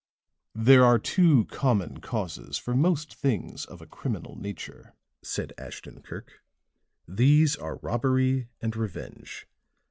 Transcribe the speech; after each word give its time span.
"There 0.55 0.83
are 0.83 0.97
two 0.97 1.45
common 1.45 1.99
causes 2.01 2.57
for 2.57 2.73
most 2.75 3.13
things 3.13 3.65
of 3.65 3.83
a 3.83 3.85
criminal 3.85 4.35
nature," 4.35 4.95
said 5.21 5.53
Ashton 5.59 6.01
Kirk. 6.01 6.41
"These 7.07 7.55
are 7.55 7.77
robbery 7.83 8.49
and 8.63 8.75
revenge. 8.75 9.47